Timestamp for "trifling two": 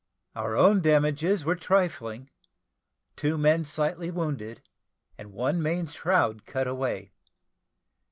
1.55-3.37